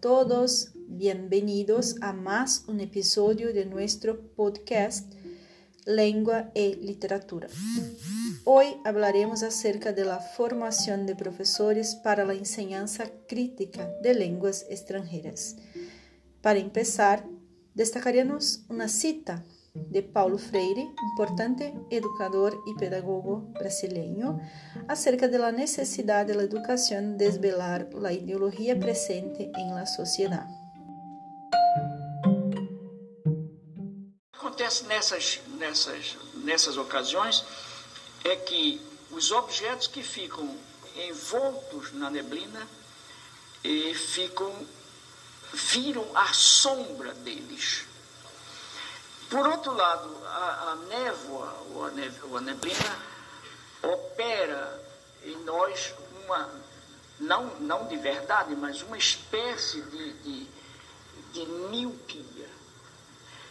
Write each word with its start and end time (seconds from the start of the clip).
todos, 0.00 0.72
bienvenidos 0.74 1.96
a 2.02 2.12
más 2.12 2.64
un 2.68 2.80
episodio 2.80 3.52
de 3.52 3.64
nuestro 3.64 4.20
podcast 4.34 5.12
Lengua 5.86 6.50
y 6.54 6.74
Literatura. 6.74 7.48
Hoy 8.44 8.76
hablaremos 8.84 9.42
acerca 9.42 9.92
de 9.92 10.04
la 10.04 10.18
formación 10.18 11.06
de 11.06 11.16
profesores 11.16 11.94
para 11.94 12.24
la 12.24 12.34
enseñanza 12.34 13.10
crítica 13.26 13.90
de 14.02 14.14
lenguas 14.14 14.66
extranjeras. 14.68 15.56
Para 16.42 16.58
empezar, 16.58 17.26
destacaremos 17.74 18.64
una 18.68 18.88
cita 18.88 19.44
de 19.90 20.02
Paulo 20.02 20.38
Freire, 20.38 20.94
importante 21.12 21.74
educador 21.90 22.52
e 22.66 22.74
pedagogo 22.74 23.52
brasileño, 23.58 24.40
acerca 24.88 25.28
de 25.28 25.38
la 25.38 25.52
necesidade 25.52 26.32
da 26.34 26.42
educação 26.42 27.16
desvelar 27.16 27.86
a 28.04 28.12
ideologia 28.12 28.76
presente 28.76 29.50
em 29.56 29.72
la 29.72 29.86
sociedade. 29.86 30.52
Acontece 34.32 34.86
nessas, 34.86 35.40
nessas, 35.58 36.16
nessas 36.44 36.76
ocasiões 36.76 37.44
é 38.24 38.36
que 38.36 38.80
os 39.10 39.30
objetos 39.30 39.86
que 39.86 40.02
ficam 40.02 40.48
envoltos 41.08 41.92
na 41.92 42.10
neblina 42.10 42.66
e 43.62 43.94
ficam 43.94 44.52
viram 45.52 46.04
a 46.14 46.32
sombra 46.32 47.12
deles 47.14 47.86
por 49.28 49.46
outro 49.46 49.74
lado, 49.74 50.16
a, 50.24 50.70
a 50.70 50.74
névoa, 50.88 51.54
ou 51.74 51.86
a, 51.86 51.90
ou 52.28 52.36
a 52.36 52.40
neblina, 52.40 52.98
opera 53.82 54.82
em 55.24 55.36
nós 55.44 55.94
uma, 56.24 56.50
não, 57.18 57.46
não 57.60 57.86
de 57.86 57.96
verdade, 57.96 58.54
mas 58.54 58.82
uma 58.82 58.96
espécie 58.96 59.82
de, 59.82 60.12
de, 60.14 60.46
de 61.32 61.46
miopia. 61.70 62.48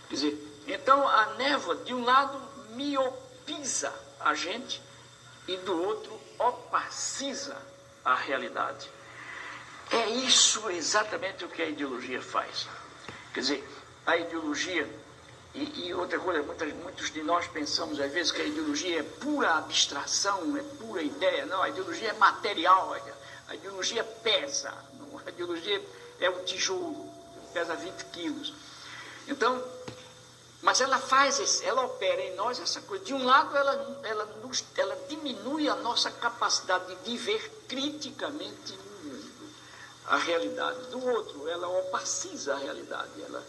Quer 0.07 0.15
dizer, 0.15 0.63
então 0.67 1.07
a 1.07 1.33
névoa, 1.33 1.75
de 1.75 1.93
um 1.93 2.03
lado, 2.03 2.41
miopiza 2.69 3.93
a 4.19 4.33
gente 4.33 4.81
e 5.47 5.57
do 5.57 5.81
outro 5.83 6.19
opaciza 6.39 7.57
a 8.03 8.15
realidade. 8.15 8.89
É 9.91 10.09
isso 10.09 10.69
exatamente 10.69 11.45
o 11.45 11.49
que 11.49 11.61
a 11.61 11.69
ideologia 11.69 12.21
faz. 12.21 12.67
Quer 13.33 13.41
dizer, 13.41 13.69
a 14.05 14.17
ideologia 14.17 14.89
e, 15.55 15.87
e 15.87 15.93
outra 15.93 16.19
coisa, 16.19 16.43
muitas, 16.43 16.73
muitos 16.73 17.11
de 17.11 17.23
nós 17.23 17.47
pensamos 17.47 17.99
às 17.99 18.11
vezes 18.11 18.31
que 18.31 18.41
a 18.41 18.45
ideologia 18.45 18.99
é 18.99 19.03
pura 19.03 19.53
abstração, 19.53 20.57
é 20.57 20.63
pura 20.77 21.01
ideia. 21.01 21.45
Não, 21.45 21.63
a 21.63 21.69
ideologia 21.69 22.09
é 22.09 22.13
material, 22.13 22.93
a 23.47 23.55
ideologia 23.55 24.03
pesa. 24.03 24.73
A 25.25 25.29
ideologia 25.29 25.81
é 26.19 26.29
o 26.29 26.43
tijolo, 26.43 27.09
pesa 27.53 27.73
20 27.73 28.05
quilos. 28.05 28.53
Então, 29.27 29.63
mas 30.61 30.81
ela 30.81 30.99
faz, 30.99 31.39
esse, 31.39 31.63
ela 31.63 31.85
opera 31.85 32.21
em 32.21 32.35
nós 32.35 32.59
essa 32.59 32.81
coisa. 32.81 33.05
De 33.05 33.13
um 33.13 33.23
lado, 33.23 33.55
ela, 33.55 33.99
ela, 34.03 34.25
nos, 34.43 34.63
ela 34.75 34.97
diminui 35.07 35.69
a 35.69 35.75
nossa 35.75 36.11
capacidade 36.11 36.95
de 37.03 37.17
ver 37.17 37.49
criticamente 37.67 38.77
a 40.07 40.17
realidade. 40.17 40.79
Do 40.87 41.05
outro, 41.05 41.47
ela 41.47 41.67
opaciza 41.67 42.55
a 42.55 42.57
realidade, 42.57 43.21
ela 43.21 43.43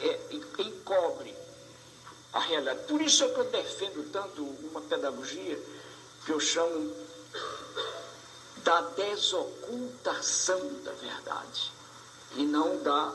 é, 0.00 0.20
encobre 0.58 1.34
a 2.32 2.40
realidade. 2.40 2.80
Por 2.88 3.00
isso 3.00 3.24
é 3.24 3.28
que 3.28 3.38
eu 3.38 3.44
defendo 3.44 4.10
tanto 4.10 4.42
uma 4.42 4.80
pedagogia 4.80 5.58
que 6.24 6.32
eu 6.32 6.40
chamo 6.40 6.92
da 8.64 8.80
desocultação 8.80 10.58
da 10.82 10.92
verdade 10.92 11.72
e 12.36 12.44
não 12.44 12.82
da 12.82 13.12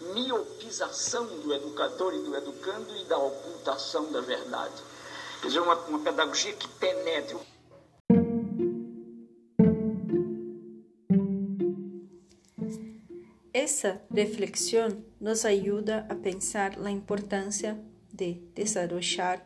miopização 0.00 1.26
do 1.26 1.54
educador 1.54 2.14
e 2.14 2.18
do 2.18 2.36
educando 2.36 2.94
e 2.96 3.04
da 3.04 3.16
ocultação 3.16 4.12
da 4.12 4.20
verdade. 4.20 4.74
Quer 5.40 5.48
dizer, 5.48 5.60
uma, 5.60 5.74
uma 5.74 5.98
pedagogia 6.00 6.52
que 6.52 6.68
penetre. 6.68 7.36
Essa 13.64 14.02
reflexão 14.12 15.02
nos 15.18 15.46
ajuda 15.46 16.06
a 16.10 16.14
pensar 16.14 16.78
a 16.84 16.90
importância 16.90 17.80
de 18.12 18.42
desarrollar 18.54 19.42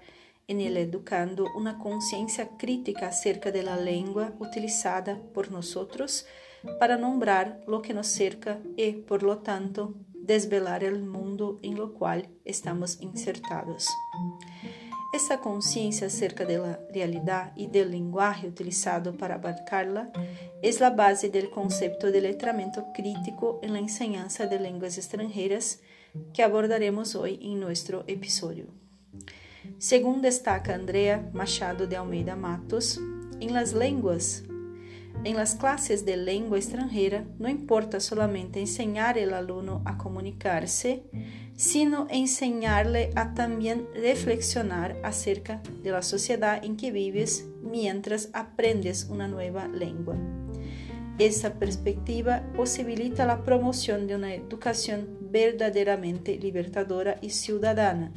en 0.49 0.61
el 0.61 0.77
educando 0.77 1.47
una 1.55 1.79
conciencia 1.79 2.49
crítica 2.59 3.07
acerca 3.07 3.53
de 3.53 3.62
la 3.62 3.77
lengua 3.77 4.34
utilizada 4.41 5.23
por 5.33 5.53
nosotros 5.53 6.27
para 6.81 6.97
nombrar 6.97 7.62
lo 7.69 7.81
que 7.81 7.95
nos 7.95 8.09
cerca 8.09 8.61
y, 8.77 8.91
por 8.91 9.23
lo 9.23 9.39
tanto, 9.39 9.95
desvelar 10.15 10.83
el 10.83 11.01
mundo 11.01 11.61
en 11.62 11.77
lo 11.77 11.95
cual 11.95 12.28
estamos 12.45 13.01
insertados. 13.01 13.87
Essa 15.11 15.39
consciência 15.39 16.07
acerca 16.07 16.45
da 16.45 16.79
realidade 16.93 17.53
e 17.57 17.67
do 17.67 17.83
lenguaje 17.83 18.47
utilizado 18.47 19.15
para 19.15 19.37
abarcarla 19.37 20.13
é 20.63 20.85
a 20.85 20.91
base 20.91 21.31
do 21.31 21.49
conceito 21.49 22.13
de 22.13 22.21
letramento 22.21 22.83
crítico 22.95 23.59
em 23.63 23.69
la 23.69 23.81
enseñanza 23.81 24.47
de 24.47 24.59
línguas 24.59 24.99
estrangeiras 24.99 25.81
que 26.35 26.43
abordaremos 26.43 27.15
hoje 27.15 27.39
em 27.41 27.57
nosso 27.57 28.05
episódio. 28.07 28.67
Según 29.79 30.21
destaca 30.21 30.75
Andrea 30.75 31.31
Machado 31.33 31.87
de 31.87 31.97
Almeida 31.97 32.37
Matos, 32.37 32.99
em 33.41 33.51
las 33.51 33.73
línguas, 33.73 34.45
em 35.25 35.35
las 35.35 35.55
clases 35.55 36.03
de 36.03 36.17
língua 36.17 36.59
estrangeira, 36.59 37.27
não 37.39 37.49
importa 37.49 37.99
solamente 37.99 38.61
enseñar 38.61 39.17
el 39.17 39.33
aluno 39.33 39.81
a 39.87 39.97
comunicar-se, 39.97 41.03
sino 41.59 42.07
enseñarle 42.09 43.11
a 43.17 43.35
também 43.35 43.89
reflexionar 43.93 44.97
acerca 45.03 45.61
de 45.83 45.91
la 45.91 46.03
sociedade 46.03 46.65
em 46.65 46.77
que 46.77 46.93
vives 46.93 47.45
mientras 47.61 48.31
aprendes 48.33 49.03
uma 49.11 49.27
nova 49.27 49.67
língua. 49.67 50.17
Essa 51.19 51.51
perspectiva 51.51 52.45
possibilita 52.55 53.25
a 53.25 53.37
promoção 53.37 54.07
de 54.07 54.15
uma 54.15 54.31
educação 54.31 55.05
verdadeiramente 55.21 56.37
libertadora 56.37 57.19
e 57.21 57.29
ciudadana, 57.29 58.13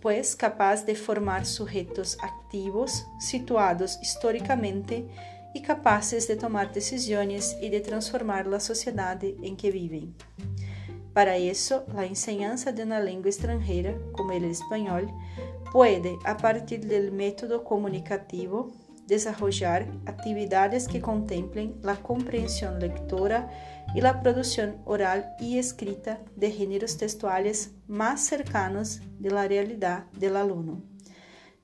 pois 0.00 0.34
capaz 0.34 0.80
de 0.80 0.94
formar 0.94 1.44
sujeitos 1.44 2.16
ativos, 2.18 3.04
situados 3.20 3.98
historicamente 4.00 5.04
e 5.54 5.60
capazes 5.60 6.26
de 6.26 6.36
tomar 6.36 6.68
decisões 6.68 7.52
e 7.60 7.68
de 7.68 7.80
transformar 7.80 8.48
a 8.48 8.58
sociedade 8.58 9.36
em 9.42 9.54
que 9.54 9.70
vivem. 9.70 10.14
Para 11.14 11.38
isso, 11.38 11.82
a 11.94 12.06
enseñanza 12.06 12.72
de 12.72 12.84
uma 12.84 12.98
língua 12.98 13.28
estrangeira, 13.28 14.00
como 14.12 14.30
o 14.30 14.44
espanhol, 14.46 15.02
pode, 15.70 16.18
a 16.24 16.34
partir 16.34 16.78
do 16.78 17.12
método 17.12 17.60
comunicativo, 17.60 18.72
desarrollar 19.06 19.86
atividades 20.06 20.86
que 20.86 21.00
contemplem 21.00 21.76
a 21.84 21.96
compreensão 21.96 22.78
lectora 22.78 23.46
e 23.94 24.00
a 24.00 24.14
produção 24.14 24.80
oral 24.86 25.22
e 25.38 25.58
escrita 25.58 26.18
de 26.34 26.50
gêneros 26.50 26.94
textuales 26.94 27.74
mais 27.86 28.20
cercanos 28.20 29.00
de 29.20 29.28
la 29.28 29.46
realidade 29.46 30.06
del 30.18 30.36
aluno. 30.36 30.82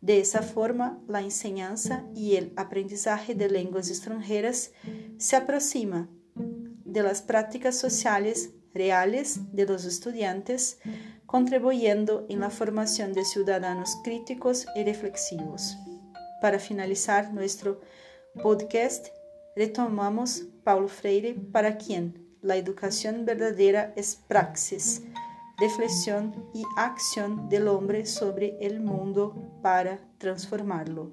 De 0.01 0.21
esa 0.21 0.43
forma, 0.43 1.01
la 1.09 1.23
enseñanza 1.23 2.05
y 2.15 2.37
el 2.37 2.53
aprendizaje 2.57 3.35
de 3.35 3.49
lenguas 3.49 3.89
extranjeras 3.89 4.73
se 5.17 5.37
aproxima 5.37 6.09
de 6.85 7.03
las 7.03 7.23
prácticas 7.23 7.77
sociales 7.77 8.51
reales 8.75 9.41
de 9.53 9.67
los 9.67 9.85
estudiantes, 9.85 10.79
contribuyendo 11.27 12.27
en 12.29 12.41
la 12.41 12.51
formación 12.51 13.13
de 13.13 13.25
ciudadanos 13.25 13.97
críticos 14.05 14.67
y 14.75 14.85
reflexivos. 14.85 15.77
Para 16.41 16.59
finalizar 16.59 17.33
nuestro 17.33 17.81
podcast, 18.43 19.09
retomamos 19.57 20.45
Paulo 20.65 20.89
Freire, 20.89 21.35
para 21.35 21.77
quien 21.77 22.37
la 22.41 22.57
educación 22.57 23.25
verdadera 23.25 23.93
es 23.97 24.17
praxis 24.29 25.03
reflexión 25.59 26.49
y 26.55 26.63
acción 26.77 27.49
del 27.49 27.67
hombre 27.67 28.07
sobre 28.07 28.57
el 28.61 28.81
mundo 28.81 29.35
para 29.61 29.99
transformarlo. 30.19 31.13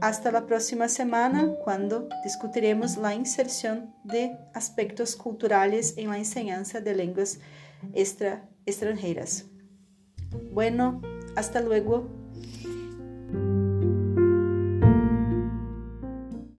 Hasta 0.00 0.30
la 0.30 0.46
próxima 0.46 0.88
semana, 0.88 1.54
cuando 1.64 2.08
discutiremos 2.22 2.96
la 2.96 3.14
inserción 3.14 3.94
de 4.04 4.36
aspectos 4.54 5.16
culturales 5.16 5.94
en 5.96 6.10
la 6.10 6.18
enseñanza 6.18 6.80
de 6.80 6.94
lenguas 6.94 7.38
extra 7.92 8.48
extranjeras. 8.66 9.46
Bueno, 10.52 11.00
hasta 11.36 11.60
luego. 11.60 12.08